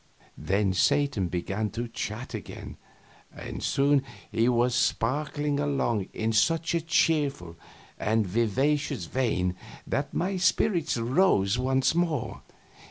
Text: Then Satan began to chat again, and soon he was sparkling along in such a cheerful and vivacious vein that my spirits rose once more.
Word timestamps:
Then 0.39 0.73
Satan 0.73 1.27
began 1.27 1.69
to 1.77 1.87
chat 1.87 2.33
again, 2.33 2.77
and 3.31 3.61
soon 3.61 4.01
he 4.31 4.49
was 4.49 4.73
sparkling 4.73 5.59
along 5.59 6.07
in 6.11 6.33
such 6.33 6.73
a 6.73 6.81
cheerful 6.81 7.55
and 7.99 8.25
vivacious 8.25 9.05
vein 9.05 9.55
that 9.85 10.11
my 10.11 10.37
spirits 10.37 10.97
rose 10.97 11.59
once 11.59 11.93
more. 11.93 12.41